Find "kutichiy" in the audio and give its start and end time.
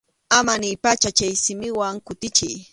2.05-2.55